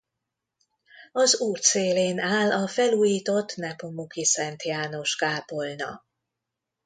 Az 1.11 1.39
út 1.39 1.61
szélén 1.61 2.19
áll 2.19 2.51
a 2.51 2.67
felújított 2.67 3.55
Nepomuki 3.55 4.23
Szent 4.25 4.63
János-kápolna. 4.63 6.05